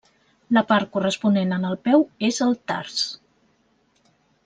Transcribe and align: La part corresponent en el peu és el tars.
La 0.57 0.63
part 0.71 0.89
corresponent 0.95 1.53
en 1.59 1.69
el 1.73 1.77
peu 1.89 2.07
és 2.31 2.43
el 2.49 2.59
tars. 2.73 3.05